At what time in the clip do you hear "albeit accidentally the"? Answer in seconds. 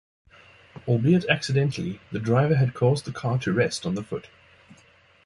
0.87-2.17